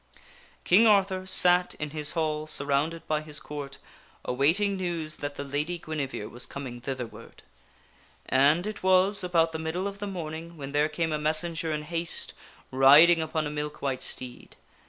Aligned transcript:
King 0.63 0.87
Arthur 0.87 1.27
sat 1.27 1.75
in 1.75 1.91
his 1.91 2.13
hall 2.13 2.47
surrounded 2.47 3.05
by 3.07 3.21
his 3.21 3.39
Court 3.39 3.77
awaiting 4.25 4.75
news 4.75 5.17
that 5.17 5.35
the 5.35 5.43
Lady 5.43 5.77
Guinevere 5.77 6.25
was 6.25 6.47
coming 6.47 6.81
thitherward. 6.81 7.43
And 8.27 8.65
it 8.65 8.81
was 8.81 9.23
about 9.23 9.51
the 9.51 9.59
middle 9.59 9.85
of 9.87 9.99
the 9.99 10.07
morning 10.07 10.57
when 10.57 10.71
there 10.71 10.89
came 10.89 11.11
a 11.13 11.19
messenger 11.19 11.71
in 11.71 11.83
haste 11.83 12.33
riding 12.71 13.21
upon 13.21 13.45
a 13.45 13.51
milk 13.51 13.83
white 13.83 14.01
steed. 14.01 14.55